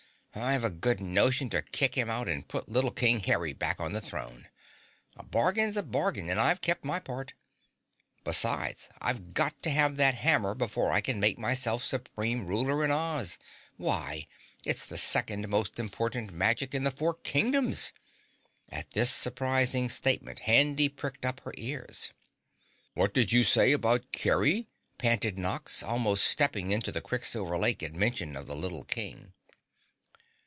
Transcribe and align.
I've 0.33 0.63
a 0.63 0.69
good 0.69 1.01
notion 1.01 1.49
to 1.49 1.61
kick 1.61 1.95
him 1.95 2.09
out 2.09 2.29
and 2.29 2.47
put 2.47 2.69
little 2.69 2.91
King 2.91 3.19
Kerry 3.19 3.51
back 3.51 3.81
on 3.81 3.91
the 3.91 3.99
throne. 3.99 4.47
A 5.17 5.23
bargain's 5.23 5.75
a 5.75 5.83
bargain 5.83 6.29
and 6.29 6.39
I've 6.39 6.61
kept 6.61 6.85
my 6.85 7.01
part. 7.01 7.33
Besides, 8.23 8.87
I've 9.01 9.33
got 9.33 9.61
to 9.63 9.69
have 9.71 9.97
that 9.97 10.15
hammer 10.15 10.55
before 10.55 10.93
I 10.93 11.01
can 11.01 11.19
make 11.19 11.37
myself 11.37 11.83
supreme 11.83 12.47
ruler 12.47 12.85
in 12.85 12.91
Oz. 12.91 13.39
Why, 13.75 14.25
it's 14.63 14.85
the 14.85 14.97
second 14.97 15.49
most 15.49 15.77
important 15.81 16.31
magic 16.31 16.73
in 16.73 16.85
the 16.85 16.91
four 16.91 17.15
Kingdoms!" 17.15 17.91
At 18.69 18.91
this 18.91 19.09
surprising 19.11 19.89
statement 19.89 20.39
Handy 20.39 20.87
pricked 20.87 21.25
up 21.25 21.41
her 21.41 21.53
ears. 21.57 22.11
"What 22.93 23.13
did 23.13 23.33
you 23.33 23.43
say 23.43 23.73
about 23.73 24.13
Kerry?" 24.13 24.69
panted 24.97 25.37
Nox, 25.37 25.83
almost 25.83 26.23
stepping 26.23 26.71
into 26.71 26.93
the 26.93 27.01
quicksilver 27.01 27.57
lake 27.57 27.83
at 27.83 27.93
mention 27.93 28.37
of 28.37 28.47
the 28.47 28.55
little 28.55 28.85
King. 28.85 29.33